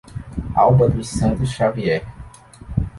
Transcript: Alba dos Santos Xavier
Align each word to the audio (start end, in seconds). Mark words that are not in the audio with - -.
Alba 0.55 0.87
dos 0.89 1.09
Santos 1.09 1.51
Xavier 1.51 2.01